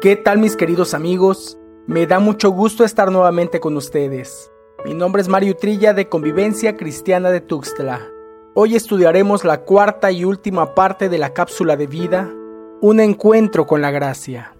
[0.00, 1.58] ¿Qué tal mis queridos amigos?
[1.88, 4.48] Me da mucho gusto estar nuevamente con ustedes.
[4.84, 8.08] Mi nombre es Mario Trilla de Convivencia Cristiana de Tuxtla.
[8.54, 12.32] Hoy estudiaremos la cuarta y última parte de la cápsula de vida,
[12.80, 14.54] un encuentro con la gracia.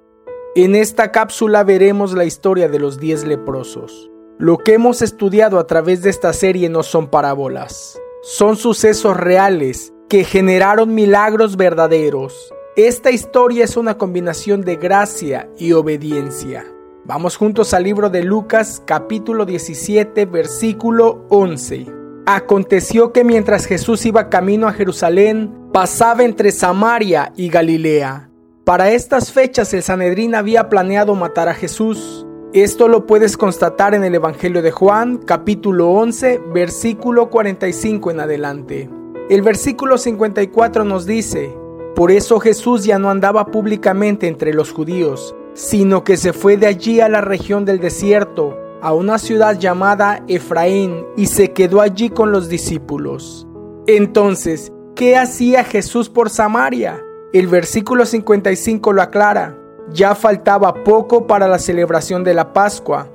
[0.56, 4.10] En esta cápsula veremos la historia de los diez leprosos.
[4.40, 9.92] Lo que hemos estudiado a través de esta serie no son parábolas, son sucesos reales
[10.08, 12.52] que generaron milagros verdaderos.
[12.78, 16.64] Esta historia es una combinación de gracia y obediencia.
[17.06, 21.86] Vamos juntos al libro de Lucas capítulo 17 versículo 11.
[22.26, 28.30] Aconteció que mientras Jesús iba camino a Jerusalén, pasaba entre Samaria y Galilea.
[28.62, 32.28] Para estas fechas el Sanedrín había planeado matar a Jesús.
[32.52, 38.88] Esto lo puedes constatar en el Evangelio de Juan, capítulo 11, versículo 45 en adelante.
[39.28, 41.52] El versículo 54 nos dice,
[41.98, 46.68] Por eso Jesús ya no andaba públicamente entre los judíos, sino que se fue de
[46.68, 52.10] allí a la región del desierto, a una ciudad llamada Efraín, y se quedó allí
[52.10, 53.48] con los discípulos.
[53.88, 57.04] Entonces, ¿qué hacía Jesús por Samaria?
[57.32, 59.58] El versículo 55 lo aclara
[59.92, 63.10] ya faltaba poco para la celebración de la Pascua.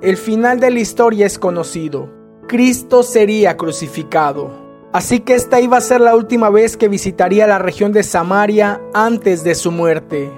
[0.00, 2.08] El final de la historia es conocido.
[2.46, 4.67] Cristo sería crucificado.
[4.98, 8.80] Así que esta iba a ser la última vez que visitaría la región de Samaria
[8.92, 10.28] antes de su muerte.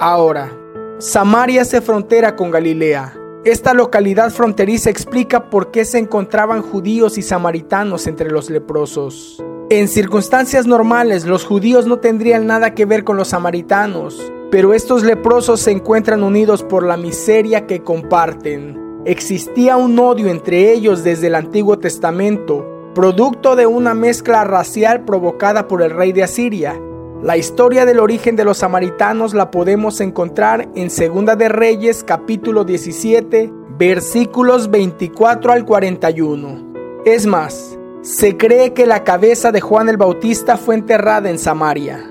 [0.00, 0.50] Ahora,
[0.98, 3.16] Samaria se frontera con Galilea.
[3.44, 9.40] Esta localidad fronteriza explica por qué se encontraban judíos y samaritanos entre los leprosos.
[9.70, 14.20] En circunstancias normales, los judíos no tendrían nada que ver con los samaritanos.
[14.50, 19.00] Pero estos leprosos se encuentran unidos por la miseria que comparten.
[19.04, 25.68] Existía un odio entre ellos desde el Antiguo Testamento, producto de una mezcla racial provocada
[25.68, 26.74] por el rey de Asiria.
[27.22, 32.64] La historia del origen de los samaritanos la podemos encontrar en Segunda de Reyes capítulo
[32.64, 36.72] 17 versículos 24 al 41.
[37.04, 42.04] Es más, se cree que la cabeza de Juan el Bautista fue enterrada en Samaria.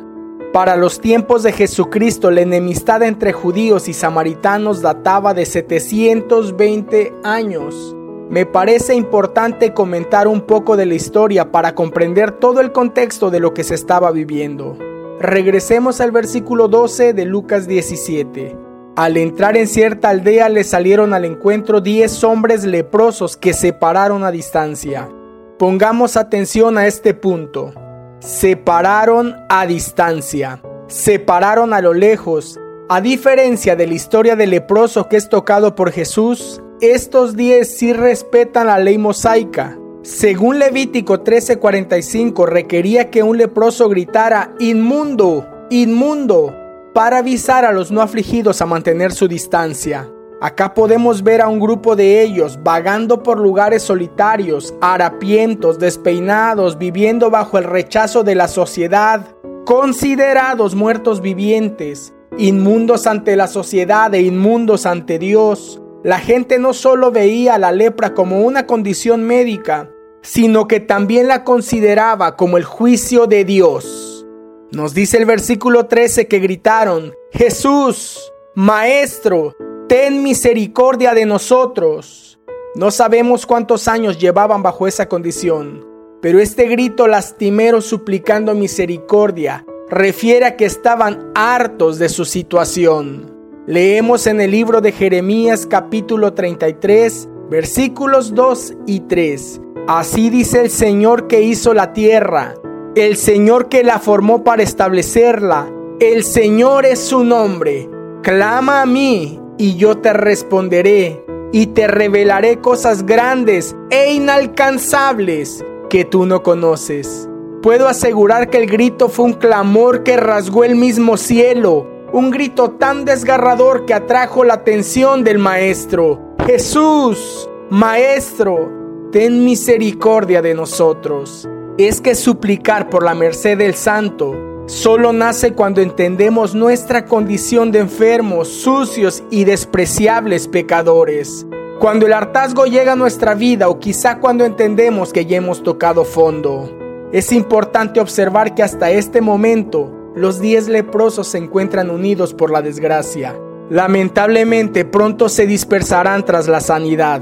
[0.54, 7.97] Para los tiempos de Jesucristo, la enemistad entre judíos y samaritanos databa de 720 años.
[8.30, 13.40] Me parece importante comentar un poco de la historia para comprender todo el contexto de
[13.40, 14.78] lo que se estaba viviendo.
[15.20, 18.58] Regresemos al versículo 12 de Lucas 17.
[18.96, 24.24] Al entrar en cierta aldea le salieron al encuentro diez hombres leprosos que se pararon
[24.24, 25.10] a distancia.
[25.58, 27.74] Pongamos atención a este punto
[28.20, 32.60] separaron a distancia, separaron a lo lejos.
[32.90, 37.92] A diferencia de la historia del leproso que es tocado por Jesús, estos diez sí
[37.92, 39.78] respetan la ley mosaica.
[40.04, 46.56] Según Levítico 13:45 requería que un leproso gritara inmundo, inmundo,
[46.94, 50.08] para avisar a los no afligidos a mantener su distancia.
[50.40, 57.32] Acá podemos ver a un grupo de ellos vagando por lugares solitarios, harapientos, despeinados, viviendo
[57.32, 59.26] bajo el rechazo de la sociedad,
[59.66, 65.82] considerados muertos vivientes, inmundos ante la sociedad e inmundos ante Dios.
[66.08, 69.92] La gente no solo veía la lepra como una condición médica,
[70.22, 74.26] sino que también la consideraba como el juicio de Dios.
[74.72, 79.54] Nos dice el versículo 13 que gritaron, Jesús, Maestro,
[79.90, 82.40] ten misericordia de nosotros.
[82.76, 85.86] No sabemos cuántos años llevaban bajo esa condición,
[86.22, 93.37] pero este grito lastimero suplicando misericordia refiere a que estaban hartos de su situación.
[93.68, 99.60] Leemos en el libro de Jeremías capítulo 33 versículos 2 y 3.
[99.90, 102.56] Así dice el Señor que hizo la tierra,
[102.96, 105.70] el Señor que la formó para establecerla,
[106.00, 107.90] el Señor es su nombre.
[108.24, 116.06] Clama a mí y yo te responderé y te revelaré cosas grandes e inalcanzables que
[116.06, 117.28] tú no conoces.
[117.62, 122.72] Puedo asegurar que el grito fue un clamor que rasgó el mismo cielo, un grito
[122.72, 126.36] tan desgarrador que atrajo la atención del maestro.
[126.46, 128.72] Jesús, maestro,
[129.12, 131.48] ten misericordia de nosotros.
[131.78, 134.34] Es que suplicar por la merced del santo
[134.68, 141.46] solo nace cuando entendemos nuestra condición de enfermos, sucios y despreciables pecadores.
[141.80, 146.04] Cuando el hartazgo llega a nuestra vida o quizá cuando entendemos que ya hemos tocado
[146.04, 146.70] fondo.
[147.14, 152.64] Es importante observar que hasta este momento los diez leprosos se encuentran unidos por la
[152.64, 153.40] desgracia.
[153.70, 157.22] Lamentablemente pronto se dispersarán tras la sanidad.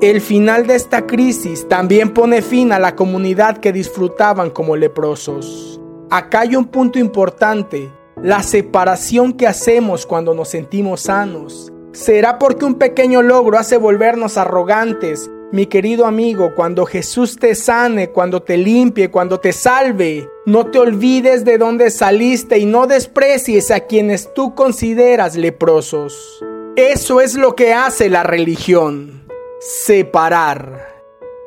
[0.00, 5.80] El final de esta crisis también pone fin a la comunidad que disfrutaban como leprosos.
[6.10, 7.92] Acá hay un punto importante.
[8.20, 11.70] la separación que hacemos cuando nos sentimos sanos.
[11.92, 15.30] ¿Será porque un pequeño logro hace volvernos arrogantes?
[15.54, 20.80] Mi querido amigo, cuando Jesús te sane, cuando te limpie, cuando te salve, no te
[20.80, 26.44] olvides de dónde saliste y no desprecies a quienes tú consideras leprosos.
[26.74, 29.28] Eso es lo que hace la religión.
[29.60, 30.88] Separar.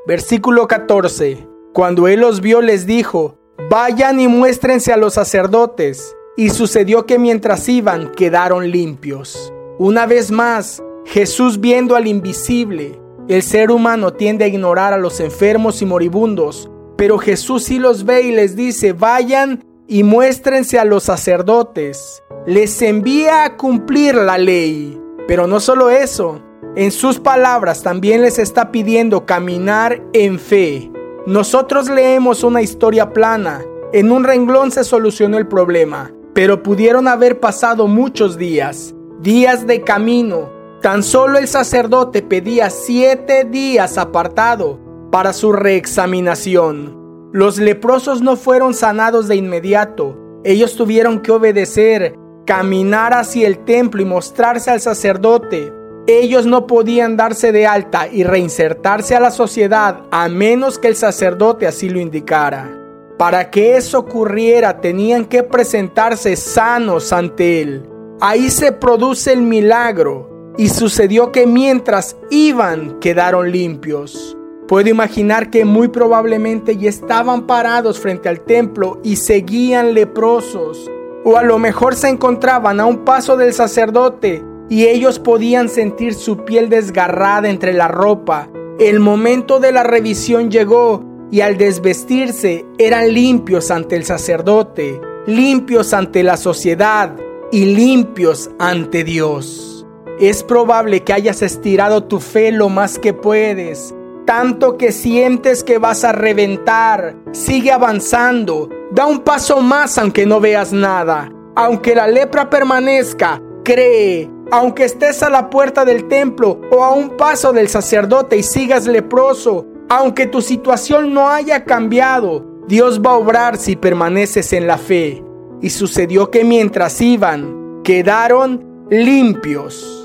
[0.06, 1.45] Versículo 14.
[1.74, 3.38] Cuando él los vio les dijo,
[3.69, 6.15] vayan y muéstrense a los sacerdotes.
[6.38, 9.51] Y sucedió que mientras iban quedaron limpios.
[9.77, 15.19] Una vez más, Jesús viendo al invisible, el ser humano tiende a ignorar a los
[15.19, 20.85] enfermos y moribundos, pero Jesús sí los ve y les dice, vayan y muéstrense a
[20.85, 22.24] los sacerdotes.
[22.45, 25.00] Les envía a cumplir la ley.
[25.27, 26.41] Pero no solo eso,
[26.75, 30.89] en sus palabras también les está pidiendo caminar en fe.
[31.25, 33.62] Nosotros leemos una historia plana.
[33.91, 39.81] En un renglón se solucionó el problema, pero pudieron haber pasado muchos días, días de
[39.81, 40.56] camino.
[40.88, 44.80] Tan solo el sacerdote pedía siete días apartado
[45.12, 47.30] para su reexaminación.
[47.34, 50.18] Los leprosos no fueron sanados de inmediato.
[50.45, 55.74] Ellos tuvieron que obedecer, caminar hacia el templo y mostrarse al sacerdote.
[56.07, 60.95] Ellos no podían darse de alta y reinsertarse a la sociedad a menos que el
[60.95, 62.72] sacerdote así lo indicara.
[63.18, 67.90] Para que eso ocurriera tenían que presentarse sanos ante él.
[68.22, 74.36] Ahí se produce el milagro y sucedió que mientras iban quedaron limpios.
[74.68, 80.92] Puedo imaginar que muy probablemente ya estaban parados frente al templo y seguían leprosos.
[81.24, 86.13] O a lo mejor se encontraban a un paso del sacerdote y ellos podían sentir
[86.13, 88.50] su piel desgarrada entre la ropa.
[88.80, 95.94] El momento de la revisión llegó y al desvestirse eran limpios ante el sacerdote, limpios
[95.94, 97.15] ante la sociedad
[97.51, 99.76] y limpios ante Dios.
[100.19, 103.94] Es probable que hayas estirado tu fe lo más que puedes,
[104.25, 107.16] tanto que sientes que vas a reventar.
[107.34, 111.31] Sigue avanzando, da un paso más aunque no veas nada.
[111.56, 117.16] Aunque la lepra permanezca, cree, aunque estés a la puerta del templo o a un
[117.16, 123.18] paso del sacerdote y sigas leproso, aunque tu situación no haya cambiado, Dios va a
[123.18, 125.24] obrar si permaneces en la fe.
[125.62, 129.96] Y sucedió que mientras iban, quedaron limpios.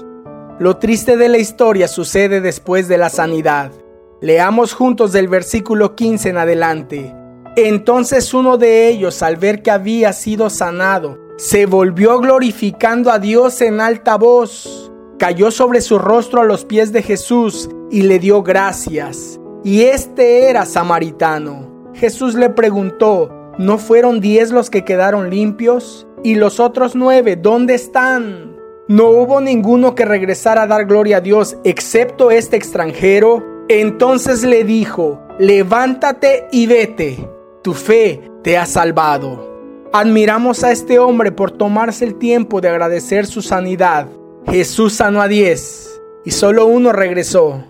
[0.63, 3.73] Lo triste de la historia sucede después de la sanidad.
[4.21, 7.13] Leamos juntos del versículo 15 en adelante.
[7.57, 13.61] Entonces uno de ellos, al ver que había sido sanado, se volvió glorificando a Dios
[13.61, 18.45] en alta voz, cayó sobre su rostro a los pies de Jesús y le dio
[18.45, 19.41] gracias.
[19.65, 21.91] Y este era samaritano.
[21.93, 26.07] Jesús le preguntó, ¿no fueron diez los que quedaron limpios?
[26.23, 28.52] ¿Y los otros nueve dónde están?
[28.89, 33.65] ¿No hubo ninguno que regresara a dar gloria a Dios excepto este extranjero?
[33.69, 37.31] Entonces le dijo, levántate y vete,
[37.63, 39.49] tu fe te ha salvado.
[39.93, 44.09] Admiramos a este hombre por tomarse el tiempo de agradecer su sanidad.
[44.47, 47.65] Jesús sanó a diez y solo uno regresó.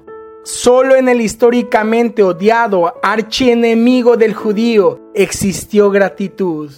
[0.45, 6.71] Solo en el históricamente odiado archienemigo del judío existió gratitud.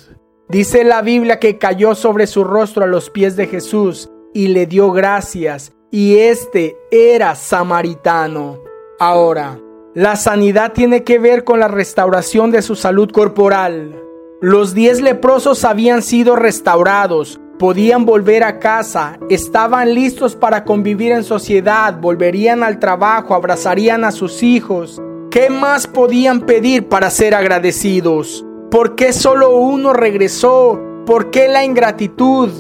[0.49, 4.67] Dice la Biblia que cayó sobre su rostro a los pies de Jesús y le
[4.67, 8.58] dio gracias, y este era samaritano.
[8.99, 9.61] Ahora,
[9.94, 13.94] la sanidad tiene que ver con la restauración de su salud corporal.
[14.41, 21.23] Los diez leprosos habían sido restaurados, podían volver a casa, estaban listos para convivir en
[21.23, 25.01] sociedad, volverían al trabajo, abrazarían a sus hijos.
[25.31, 28.44] ¿Qué más podían pedir para ser agradecidos?
[28.70, 30.81] ¿Por qué solo uno regresó?
[31.06, 32.51] ¿Por qué la ingratitud?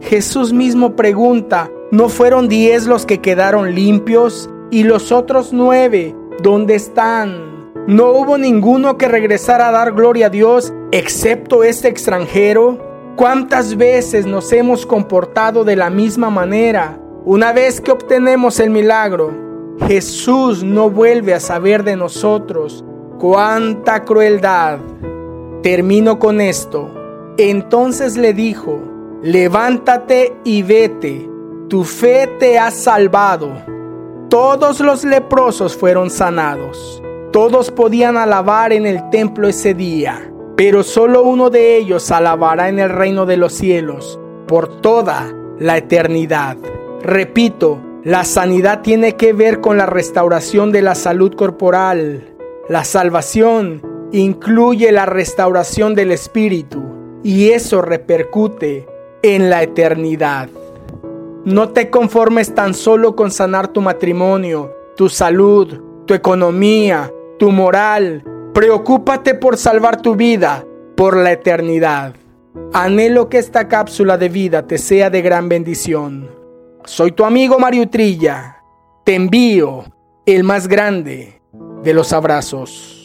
[0.00, 4.48] Jesús mismo pregunta, ¿no fueron diez los que quedaron limpios?
[4.70, 7.72] ¿Y los otros nueve, dónde están?
[7.86, 12.78] No hubo ninguno que regresara a dar gloria a Dios excepto este extranjero.
[13.16, 17.00] ¿Cuántas veces nos hemos comportado de la misma manera?
[17.24, 19.32] Una vez que obtenemos el milagro,
[19.86, 22.84] Jesús no vuelve a saber de nosotros.
[23.18, 24.78] ¡Cuánta crueldad!
[25.62, 26.94] Termino con esto.
[27.38, 28.80] Entonces le dijo,
[29.22, 31.28] levántate y vete,
[31.68, 33.50] tu fe te ha salvado.
[34.28, 37.02] Todos los leprosos fueron sanados.
[37.32, 42.78] Todos podían alabar en el templo ese día, pero solo uno de ellos alabará en
[42.78, 46.56] el reino de los cielos por toda la eternidad.
[47.02, 52.34] Repito, la sanidad tiene que ver con la restauración de la salud corporal.
[52.68, 53.82] La salvación
[54.12, 56.82] incluye la restauración del espíritu
[57.22, 58.87] y eso repercute
[59.22, 60.48] en la eternidad.
[61.44, 68.22] No te conformes tan solo con sanar tu matrimonio, tu salud, tu economía, tu moral.
[68.52, 70.64] Preocúpate por salvar tu vida
[70.96, 72.14] por la eternidad.
[72.72, 76.28] Anhelo que esta cápsula de vida te sea de gran bendición.
[76.84, 78.62] Soy tu amigo Mario Trilla.
[79.04, 79.84] Te envío
[80.26, 81.40] el más grande
[81.82, 82.97] de los abrazos.